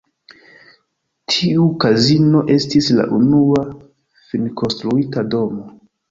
Tiu 1.33 1.65
kazino 1.83 2.41
estis 2.53 2.87
la 2.99 3.05
unua 3.17 3.61
finkonstruita 4.31 5.25
domo. 5.35 5.69